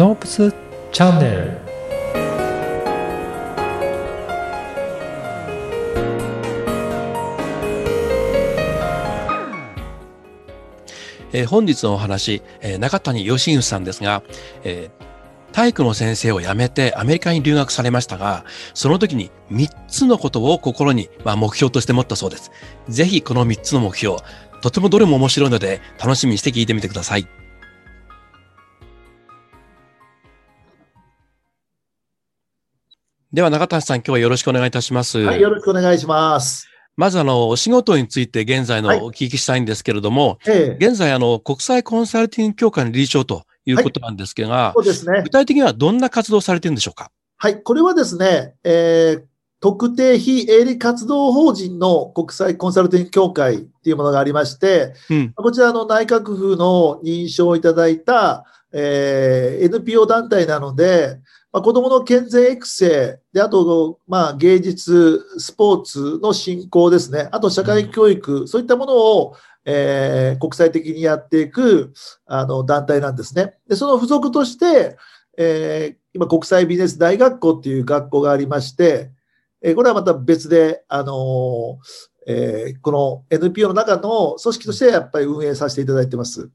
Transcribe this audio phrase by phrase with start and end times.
[0.00, 0.50] ノープス
[0.92, 1.58] チャンネル
[11.32, 14.22] えー本日のお話、えー中谷義之さんですが、
[14.64, 15.10] えー
[15.52, 22.52] 体育の先生を辞めてアメリカに留学されましたが、その時に3つのことを心に、まあ、目標として持ったそうです。
[22.88, 24.16] ぜひこの3つの目標、
[24.62, 27.39] とてもどれも面白いので楽しみにして聞いてみてください。
[33.32, 35.18] では中谷さん、今日はよろしくお願いいたします。
[35.18, 36.66] はい、よろしくお願いします。
[36.96, 45.30] まずあの、お仕事について現在のはいお聞きしたいんですけれども、ええ、現在あの、国際コンサルティング協会の理事長ということなんですが、そうですね具。
[45.30, 47.12] 体的にはどんな活動をされてるんでしょうか？
[47.36, 49.22] はい、これはですね、えー
[49.62, 55.32] 特定非営利活動法人の国際コンサルティング協会っていうものがありまして、うん。
[55.34, 61.20] こちらの内閣府の認証をいただいた、えー NPO 団体なので、
[61.52, 71.92] まあ、子どもの健全育成で、あと、まあ、芸術、スポーツの振興ですね、あと社会教育、そういったものを、えー国際的にやっていく
[72.24, 73.56] あの団体なんですね。
[73.68, 74.96] で、その付属として、
[75.36, 79.10] えー今、国際ビジネス大学校っていう学校がありまして、
[79.62, 81.76] えーこれはまた別で、あのー
[82.26, 86.48] えーこの NPO の中の組織としてやっぱり運営させていただいてます。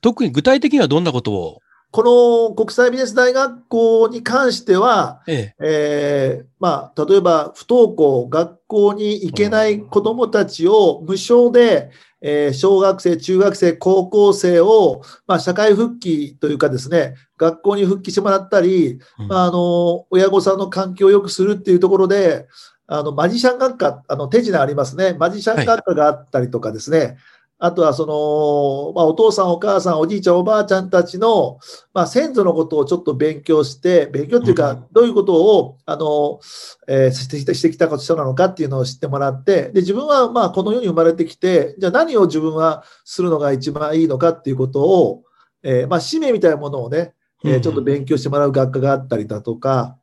[0.00, 1.60] 特に具体的にはどんなことを
[1.94, 5.64] この国際ビジネス大学校に関しては、ええ。
[5.64, 19.28] えーまあ、例えば不登校、学校に行けない子どもたちを無償で、えー小学生、中学生、高校生を、まあ、社会復帰というかですね、学校に復帰してもらったり、うん。
[19.28, 22.48] まあ、あの親御さんの環境を良くするっていうところで、
[22.88, 27.18] あのマジシャン学科、あの手品ありますね、マジシャン学科があったりとかですね、
[27.64, 31.58] あとはその、まあ、お父さん、お母さん、おじいちゃん、おばあちゃんたちの、
[31.94, 34.56] まあ、先祖のことをちょっと勉強して、勉強っていううん。
[34.56, 36.40] か、どういうことを、あの、
[36.86, 45.22] えーしてきたしてきた人なのかっていうのを知ってもらって、で、自分はまあこの世に生まれてきて、じゃあ何を自分はするのが一番いいのかっていうことを、
[45.62, 47.14] えーまあ使命みたいなものをね、
[47.44, 47.62] えーうん。
[47.62, 49.96] ちょっと勉強してもらう学科があったりだとか、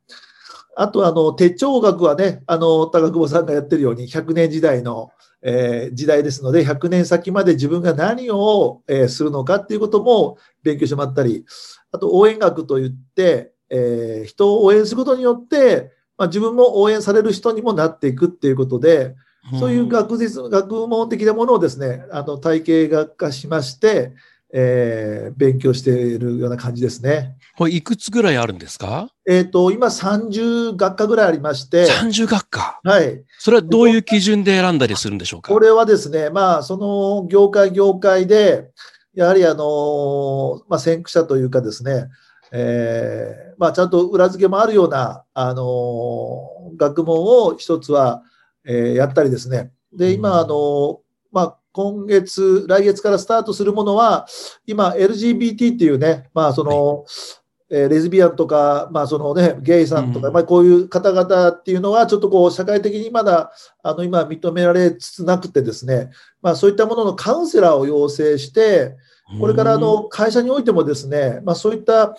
[0.74, 5.12] あとあの手帳学はね、あの高久保さんがやってるように100年時代の、
[5.42, 11.44] えー時代ですので、100年先まで自分が何を、えーするのかっていうことも勉強してもらったり、
[11.90, 19.14] あと応援学といって、えー人を応援することによって、まあ、自分も応援される人にもなっていくっていうことで、
[19.58, 24.12] そういう学術学問的なものをですね、あの体系学化しまして、
[24.54, 27.36] えー勉強しているような感じですね。
[27.56, 29.08] これいくつぐらいあるんですか？
[29.26, 32.80] えっ、と、今30学科ぐらいありまして、?30 学科？
[32.84, 33.22] はい。
[33.38, 35.52] それはどういう基準で選んだりするんでしょうか？
[35.52, 38.70] これはですね、まあ、その業界業界で、
[39.14, 42.08] やはりあの、まあ、先駆者というかですね、
[42.50, 48.22] えーまあ、ちゃんと裏付けもあるような、あの、学問を一つは、
[48.64, 49.72] えーやったりですね。
[49.96, 51.00] で、うん今、あの、
[51.32, 54.26] まあ、今月、来月からスタートするものは、
[54.66, 57.04] 今、LGBT っていうね、まあ、その、
[57.70, 63.50] えーレズビアンとか、まあ、そのね、ゲイさんとか、うんまあ、こういう方々っていうのは、ちょっとこう、社会的にまだ、
[63.82, 66.10] あの、今認められつつなくてですね、
[66.42, 68.96] まあ、そういったもののカウンセラーを養成して、
[69.40, 72.16] これからあの会社においてもですね、まあ、そういった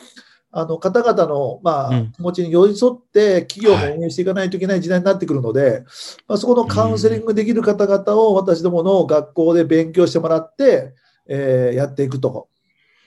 [0.55, 5.83] あの方々のまうんあ気持ちに寄り添って企業も運営していかないといけない時代になってくるので、
[6.27, 10.93] まあ、そこのカウンセリングできる方々を私どもの学校で勉強してもらって、
[11.27, 12.49] えーやっていくと。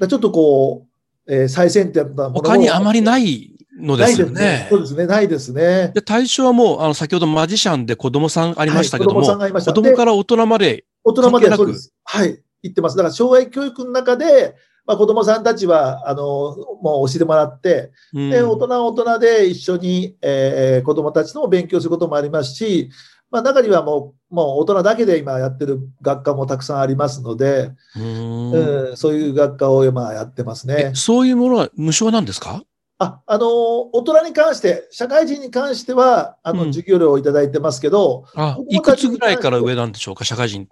[0.01, 0.87] だちょっとこ
[1.29, 4.67] う、えー最先端なものも他にあまりないのですよね。
[4.69, 5.93] そうですね、ないですね。
[5.95, 11.93] で対象はもう、あの、先ほどマジシャンで子供さんありましたけども、はい子供子供から大人まで、大人までそうです。
[12.03, 12.97] はい、言ってます。
[12.97, 18.31] だから、障害教育の中で、まあ、子どもさんたちは、あの、もう教えてもらって、うん。
[18.31, 22.91] で、大人は大人で一緒に、えー子どもたちとも勉強することもありますし、
[23.31, 28.53] まあ、中にはもう、もう大人だけで今やってる学科もたくさんありますので、うん。
[28.53, 30.91] うん、そういう学科を今やってますね。
[30.93, 30.95] え。
[30.95, 32.63] そういうものは無償なんですか？
[32.99, 33.47] あ、あの、
[33.93, 36.73] 大人に関して、社会人に関しては、あの、うん。
[36.73, 40.69] 授業料をいただいてますけど、あ子、供いくつぐらいから上なんでしょうか、社会人。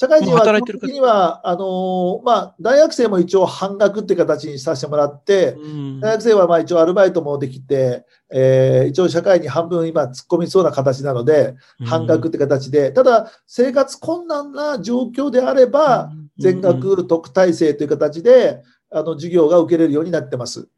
[0.00, 18.62] 社会人は基本的には、あのまあ、大学生も一応半額って形にさせてもらって、うん大学生はまあ一応アルバイトもできて、えー一応社会に半分今突っ込みそうな形なので、半額って形で、ただ生活困難な状況であれば、全額特待生という形で、
[18.92, 20.68] あの授業が受けれるようになってます。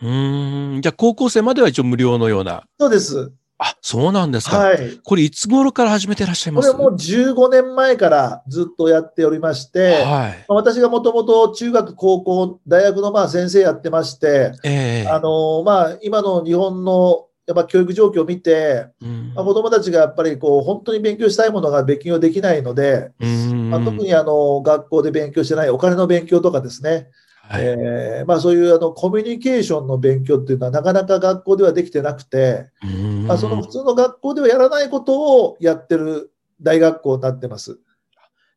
[0.00, 0.80] うん。
[0.80, 2.62] じゃあ、高校生までは一応無料のような。
[2.78, 3.32] そうです。
[3.58, 4.58] あ、そうなんですか。
[4.58, 5.00] はい。
[5.02, 6.72] これいつ頃から始めていらっしゃいます？
[6.72, 10.44] これもう15年前からずっとやっておりまして、はい。
[10.48, 27.08] まあ私がもともと中学、高校、大学のまあ先生やってまして、ええあのまあ、今の日本のやっぱ教育状況を見て、うんまあ、子どもたちがやっぱりこう本当に勉強したいものが勉強できないので、うんまあ、特にあの学校で勉強してないお金の勉強とかですね、
[27.48, 36.30] はいえーまあ、そういうあのコミュニケーションの勉強っていうのはなかなか学校ではできてなくて、うんまあ、その普通の学校ではやらないことをやってる
[36.60, 37.78] 大学校になってます。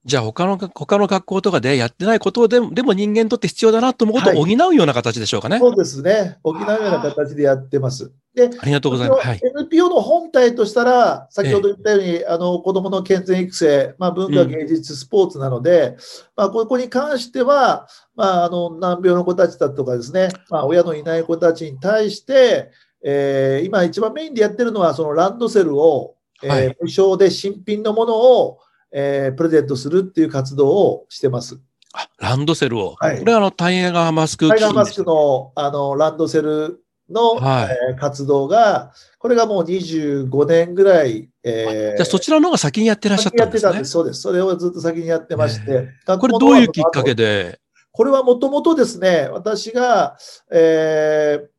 [0.03, 5.59] じゃあ他の、他の学校とかでやってないことでも、でも人間にとって必要だなと思うことを補うような形でしょうかね。
[5.59, 6.39] そうですね。
[6.43, 8.11] 補うような形でやってます。
[8.33, 9.27] で、ありがとうございます。
[9.27, 9.41] はい。
[9.43, 15.95] NPO の本体としたら、先ほど言ったように、あの子どもの健全育成、まあ、文化、うん芸術、スポーツなので、
[16.35, 22.71] まあ、ここに関しては、まあ、あの難病の子たちだとかですね、まあ、親のいない子たちに対して、
[23.03, 28.57] えー今、一番メインでやってるのは、そのランドセルを、えーはい無償で新品のものを、
[28.91, 31.59] えープレゼントするっていう活動をしてます。
[31.93, 32.95] あランドセルを。
[32.99, 43.85] はいこれはあの、タイガーマスクタイガーマスクのあのランドセルの、はいえー活動が、これがもう25年ぐらい、えーじゃあそちらの方が先にやってらっしゃったんですねやってたんで。
[43.85, 43.91] す。
[43.91, 44.21] そうです。
[44.21, 45.89] それをずっと先にやってまして。
[46.05, 47.59] これどういうきっかけで
[47.93, 50.17] これはもともとですね、私が、
[50.51, 51.50] えー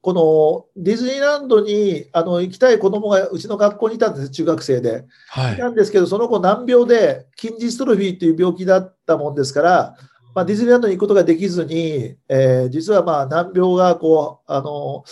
[0.00, 5.04] このディズニーランドにあの行きたい子供がうちの学校にいたんです、中学生で。
[5.28, 5.58] はい。
[5.58, 9.96] なんですけど、その子難病で筋ジストロフィーという病気だったもんですから、
[10.38, 15.02] まあ、ディズニーランドに行くことができずに、えー実はまあ難病がこうあの、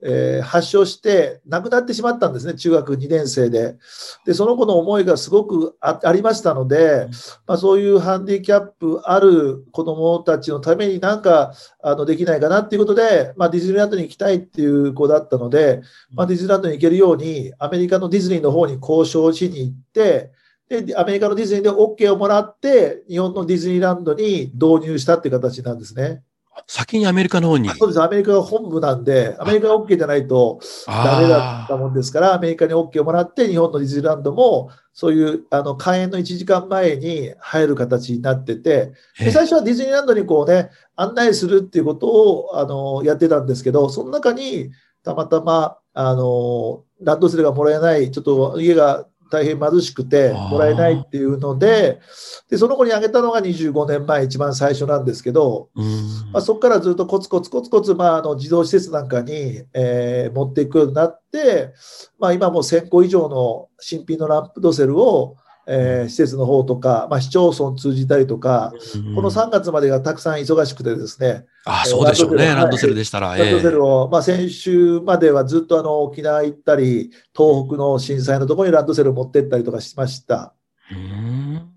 [0.00, 3.78] えー発症して亡くなってしまったんですね、中学2年生で。
[4.24, 7.08] で、その子の思いがすごくあありましたので、
[7.48, 11.52] まあ、そういうハンディキャップある子どもたちのためになんか
[11.82, 20.30] あのできないかなっていうことで、まあ、ディズニーランドに行きたいっていう子だったので、まあ、ディズニーランドに行けるように、アメリカのディズニーの方に交渉しに行って、
[20.68, 26.22] で、アメリカのディズニーで OK をもらって、日本のディズニーランドに導入したっていう形なんですね。
[26.66, 27.68] 先にアメリカの方に？
[27.70, 28.02] そうです。
[28.02, 44.70] アメリカが本部なんで、アメリカが OK じゃないとダメだったもんですから、アメリカに OK をもらって、日本のディズニーランドも、そういうあの開園の1時間前に入る形になってて、えで最初はディズニーランドにこうね、案内するっていうことをあのやってたんですけど、その中に
[45.04, 52.00] たまたまあのランドセルがもらえない、ちょっと家が大変貧しくてもらえないっていうので、
[52.48, 55.84] でその子にあげたのが25年前、一番最初なんですけど、うん。
[56.32, 61.72] まあ、そこからずっとコツコツコツコツ、まあ、あの児童施設なんかに、えー持っていくようになって、
[62.18, 68.72] まあ、今もう1000個以上の新品のランドセルを、えー施設の方とか、まあ、市町村通じたりとか、
[69.14, 72.46] この3月までがたくさん忙しくてですね、あそうでしょうね。
[72.46, 73.34] ランドセルでしたら。
[73.34, 80.54] ランドセえルを、まあ、先週まではずっとあの沖縄行ったり、東北の震災のところにランドセルを持ってったりとかしました。
[80.90, 81.76] えうん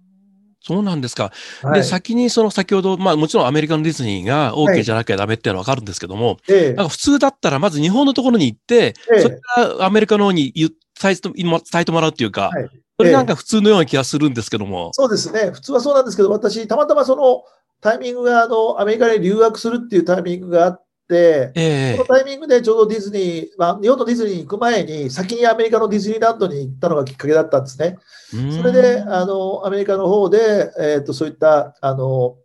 [0.62, 1.32] そうなんですか。
[1.64, 10.72] で、はい先にその先ほど、まあもちろんアメリカのディズニーがは OK いじゃなきゃダメっていうのはわかるんですけども、ええなんか普通だったらまず日本のところに行って、ええそれからアメリカの方に伝
[11.12, 12.70] えてもらうっていうか、はい
[13.00, 14.90] それなんか普通のような気がするんですけども。
[14.92, 17.44] そうですね、普通はそうなんですけど、私、たまたまその
[17.80, 27.98] タイミングがあのアメリカに留学するっていうタイミングがあって、ええそのタイミングでちょうどディズニー、まあ、日本のディズニーに行く前に、先にアメリカのディズニーランドに行ったのがきっかけだったんですね。
[28.34, 32.36] うんそれで、あのアメリカの方で、えー、とそういったあの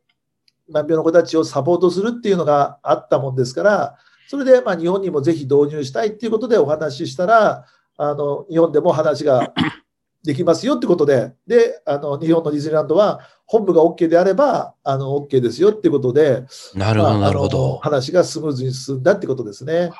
[0.69, 9.53] 難病の子たちをサポートするっていうのがあったもんですから、それで、まあ、日本にもぜひ導入したいっていうことでお話ししたら、あの日本でも話が
[10.25, 17.79] できますよってことで、であの日本のディズニーランドは本部が OK であればあの OK ですよってことで、なるほど、まあなるほど。
[17.79, 19.91] 話がスムーズに進んだってことですね。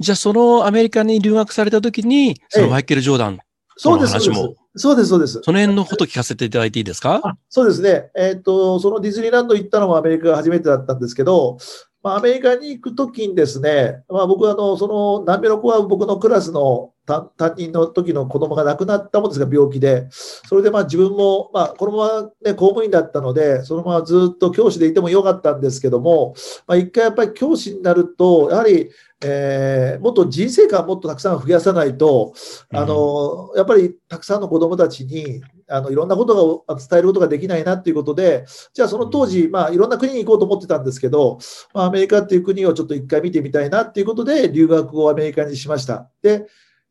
[0.00, 3.38] じゃあそのアメリカに留学された時に、そのマイケル・ジョーダン、
[3.76, 4.58] そうです、この話もそうです。
[4.74, 5.40] そうです、そうです。
[5.42, 7.20] その辺のこと聞かせていただいていいですか？
[7.22, 11.58] あそうですね、えーと、そのディズニーランド行ったのもアメリカが初めてだったんですけど、
[12.02, 26.34] まあ、アメリカに行くときにですね、まあ、僕はあのその難病の子は僕のクラスの担担任の時の子供が亡くなったもんですが、病気で、それでまあ自分も、まあ、このまま、ね、公務員だったので、そのままずっと教師でいてもよかったんですけども、
[26.66, 28.90] まあ、一回やっぱり教師になると、やはり、
[29.24, 32.34] えーもっと人生観をもっとたくさん増やさないと、
[32.72, 41.38] あのやっぱりたくさんの子どもたちにあのいろんなことが伝えることができないなということで、じゃあその当時、まあ、いろんな国に行こうと思ってたんですけど、
[41.74, 46.08] まあ、アメリカっていう国をちょっと一回見てみたいなということで、留学をアメリカにしました。
[46.22, 46.46] で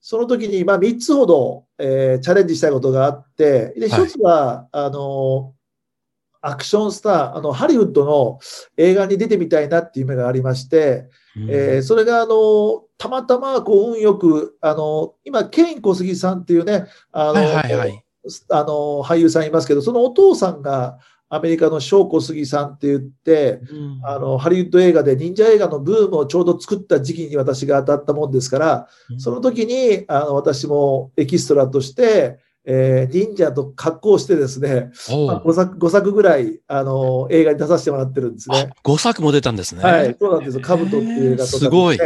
[0.10, 5.54] その時にまあ3つほど、えーチャレンジしたいことがあって、ではい1つは、あの
[6.40, 8.40] アクションスター、あの、ハリウッドの
[8.78, 11.10] 映画に出てみたいなっていう夢がありまして、
[11.50, 18.04] えーそれが、あの、たまたま、こう、運よく、あの、今、ケイン小杉さんっていうね、あの、はいはいはい。
[18.50, 21.00] あの、俳優さんいますけど、そのお父さんが、
[21.30, 23.62] アメリカのショー小杉さんって言って、
[24.04, 34.92] あの、ハリウッド映画で忍者映画のブームをちょうど作った時期に私が当たったもんですから、その時に、あの、私もエキストラとして、えー忍者と格好してですね、
[35.28, 38.70] まあ、おう5作、5作ぐらい、あの、映画に出させてもらってるんですね。
[38.74, 39.82] あ、5作も出たんですね。
[39.82, 40.64] はい、そうなんですよ。
[40.64, 42.00] カブトっていう映画とかねすごい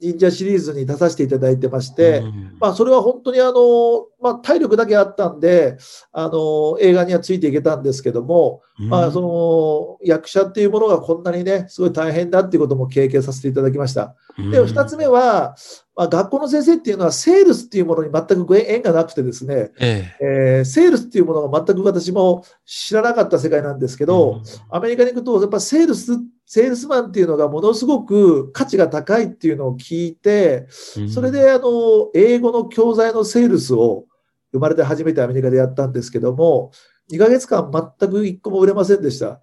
[0.00, 5.78] 忍者シリーズに出させていただいてまして、うんまあ、それは本当にあの、まあ、体力だけあったんで、
[6.12, 14.14] あの、映画にはついていけたんですけども、まあ、その、役者っていうものがこんなにね、すごい大変だっていうことも経験させていただきました。
[14.38, 14.50] うん。
[14.50, 15.54] で、二つ目は、
[15.96, 20.24] まあ、学校の先生っていうのは、セールスっていうものに全くご縁がなくてですね、ええ。
[20.24, 26.12] えーセールスっていうものが全く私も知らなかった世界なんですけど、アメリカに行くと、やっぱセールス、
[26.46, 31.10] セールスマンっていうのがものすごく価値が高いっていうのを聞いて、うん。
[31.10, 34.06] それであの、英語の教材のセールスを
[34.52, 36.72] 生まれて初めてアメリカでやったんですけども、
[37.12, 39.40] 2ヶ月間全く1個も売れませんでした。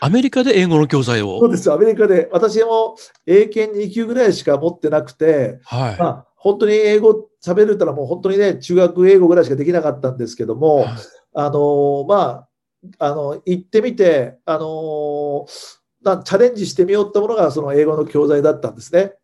[0.00, 1.38] アメリカで英語の教材を？
[1.38, 2.28] そうですよ、アメリカで。
[2.32, 2.96] 私も
[3.26, 5.98] 英検2級ぐらいしか持ってなくて、はい。
[5.98, 10.88] まあ、本当に英語喋るったらもう本当にね、中学英語ぐらいしかできなかったんですけども、はい
[11.34, 12.46] あのま
[12.98, 15.46] あ、あの、行ってみて、あの
[16.02, 19.14] なチャレンジしてみようってものがその英語の教材だったんですね。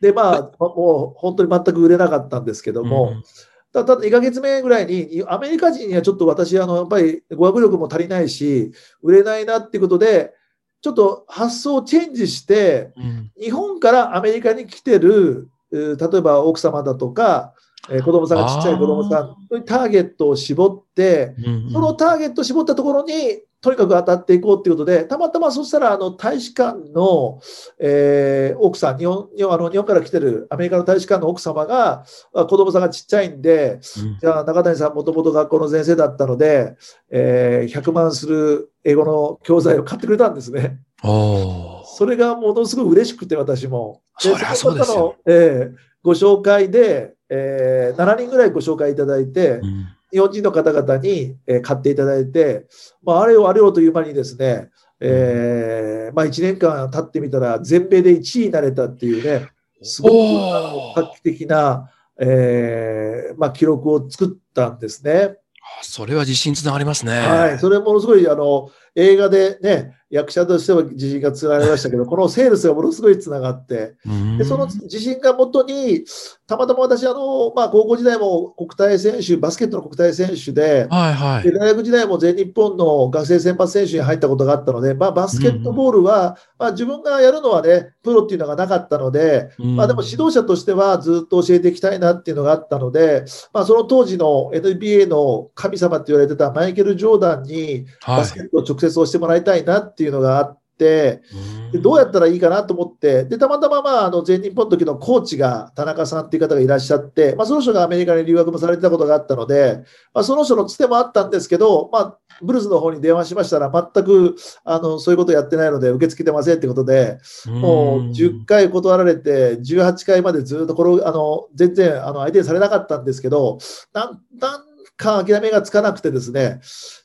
[0.00, 3.24] で、まあ、もう本当に全く売れなかったんですけども、うん
[3.72, 10.34] たただ2ヶ月目ぐらいに、アメリカ人にはちょっと私、あの、やっぱり語学力も足りないし、売れないなっていうことで、
[10.82, 13.30] ちょっと発想をチェンジして、うん。
[13.40, 17.54] 日本からアメリカに来てる、えー例えば奥様だとか、
[17.88, 23.14] えー子供さんがちっちゃい子供さんそういうターゲットを絞って、うんそのターゲットを絞ったところに、
[23.62, 27.40] とにかく当たっていこうということで、たまたまそしたら、あの、大使館の、
[27.78, 32.04] えー奥さん、日本、日本あの日本から来てるアメリカの大使館の奥様が、
[32.34, 36.74] あ子供さんがちっちゃいんで、うんじゃあ中谷さんもともと学校の先生だったので、
[37.10, 40.80] えー100万する英語の教材を買ってくれたんですね。
[41.00, 44.02] それがものすごい嬉しくて、私も。
[44.18, 52.66] そりゃそうですよの方の、えーご紹介で、えー7人ぐらいご紹介いただいて、うん日本人の方々に、えー買っていただいて、
[53.02, 59.48] まあ、あれよあれよという間にですね、えーまあ、1年間経ってみたら、全米で1位になれたっていうね、
[59.82, 61.90] すごく画期的な、
[62.20, 65.36] えーまあ、記録を作ったんですね。
[65.80, 67.18] あそれは自信つながりますね。
[67.18, 74.36] はい、それものすごいあの映画でね、役者としては自信がつながりましたけど、 このセールスがものすごいつながって、うん。
[74.36, 76.04] でその自信がもとに、
[76.46, 81.42] たまたま私、あのまあ、高校時代も国体選手、バスケットの国体選手で、はいはい。
[81.44, 81.58] で。
[81.58, 98.16] 大学時代も全日本の学生選抜選手に入ったことがあったので、まあ、バスケットボールは、まあ、自分がやるのはね、プロっていうのがなかったので、まあ、でも指導者としてはずっと教えていきたいなっていうのがあったので、まあ、その当時の NBA の神様って言われてたマイケル・ジョーダンにはい。
[98.18, 101.22] バスケットを直接教えてもらいたいなっていうのがあって、
[101.56, 101.72] うん。
[101.72, 123.58] でどうやったらいいかなと思って、でたまたま、まあ、あの全日本の時のコーチが田中さんっていう方がいらっしゃって、まあ、その人がアメリカに留学もされてたことがあったので、まあ、その人のつてもあったんですけど、まあ、ブルーズの方に電話しましたら、全くあのそういうことやってないので、受け付けてませんってことで、もう10回断られて、18回までずっとこあの全然あの相手にされなかったんですけど、
[123.94, 124.60] なんなん
[124.96, 126.60] か諦めがつかなくてですね、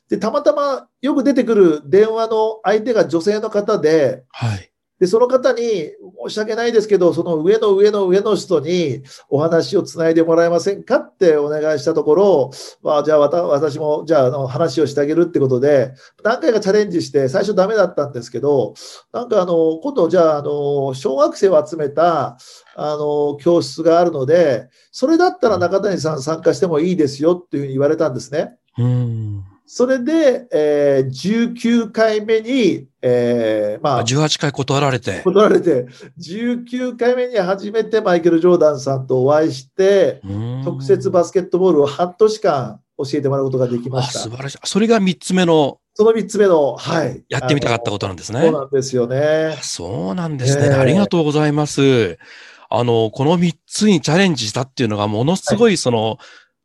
[0.08, 4.70] でたまたまよく出てくる電話の相手が女性の方で、はい。
[4.98, 5.92] でその方に
[6.26, 12.50] 申し訳ないですけど、その上の上の上の人にお話をつないでもらえませんかってお願いしたところ、
[12.82, 18.74] まあ、じゃあ私もじゃああの話をしてあげるってことで、何回かチャレンジして、最初ダメだったんですけど、
[19.12, 22.36] なんかあの今度、じゃああの小学生を集めた
[22.74, 28.56] あの教室があるので、それだったら中谷さん参加してもいいですよっていうふうに言われたんですね。
[28.78, 29.44] うん。
[29.70, 35.20] それで、えー19回目に、えーまああ、18回断られて。
[35.24, 35.86] 断られて、
[36.18, 44.20] 19回目に初めてマイケル・ジョーダンさんとお会いして、直直接バスケットボールを半年間教えてもらうことができまあ、した。
[44.20, 44.58] 素晴らしい。
[44.64, 47.22] それが3つ目のその3つ目の、はい。
[47.28, 48.40] やってみたかったことなんですね。
[48.40, 49.58] そうなんですよね。
[49.60, 50.68] そうなんですね。
[50.68, 52.18] ええありがとうございます。
[52.70, 56.18] あの、この3つにチャレンジしたっていうのがものすごいその、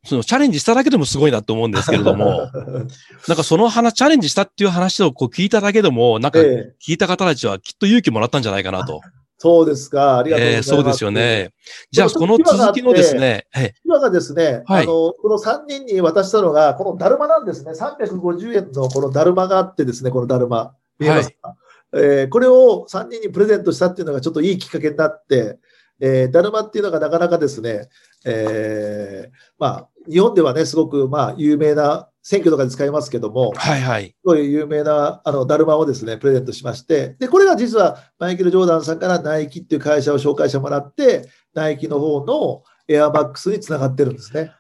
[0.06, 2.50] そのチャレンジしただけでもすごいなと思うんですけれども、
[3.28, 9.02] なんかその話、チャレンジしたっていう話をこう聞いただけでも、なんかええ聞いた方たちはきっと勇気もらったんじゃないかなと。
[9.38, 10.20] そうですか。
[10.20, 10.70] ありがとうございます。
[10.70, 11.12] えーそうですよ。
[11.12, 11.52] ね。
[11.92, 17.72] じゃあ、この続きのですね、はい今がですね、はいあの、この3人に渡したのが、このだるまなんですね。
[17.72, 20.74] 350円のこのだるまがあってですね、このだるま。
[21.00, 21.56] 見えますか、
[21.94, 25.60] えーこれを3人にプレゼントしたっていうのがちょっといいきっかけになって、
[26.00, 27.90] えーだるまっていうのがなかなかですね、
[28.26, 34.10] えーまあ、日本ではね、すごくまあ有名な選挙とかで使いますけども、はいはい。
[34.10, 44.52] すごい有名なあのだるまをですね、プレゼントしまして、で、これが実はマイケル・ジョーダンさんからナイキっていう会社を紹介してもらって、ナイキの方のエアバックスにつながってるんですね。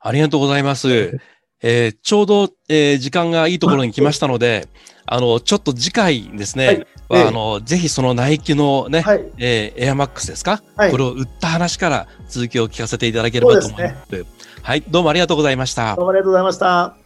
[0.00, 1.18] ありがとうございます。
[1.62, 4.68] えーちょうど、えー時間がいいところに来ましたので、
[5.06, 9.24] あの、ちょっと次回ですね、はいあの、ぜひそのナイキのね、はい。
[9.38, 14.26] えーエアマックスですか、はいこれを売った話から続きを聞かせていただければと思います。
[14.62, 16.04] はい、どうもありがとうございましたどう。
[16.04, 16.96] もありがとうございました。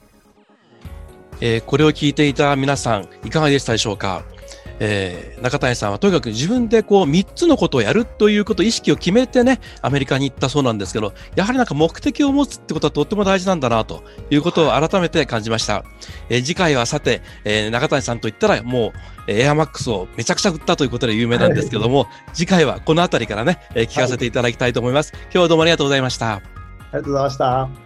[1.40, 4.22] えーこれを聞いていた皆さん、いかがでしたでしょうか？
[4.80, 15.84] えー中谷さんはとにかく自分でこう3つのことをやるということ、意識を決めてね、アメリカに行ったそうなんですけど、やはりなんか目的を持つってことはとっても大事なんだなということを改めて感じました。
[16.28, 18.92] えー次回はさて、えー中谷さんといったらも
[19.28, 25.12] う、エアマックスをめちゃくちゃ売ったということで有名なんですけども、次回はこのあたりからね、えー聞かせていただきたいと思います。
[25.24, 26.34] 今日はどうもありがとうございました。
[26.34, 26.40] あ
[26.92, 27.85] りがとうございました。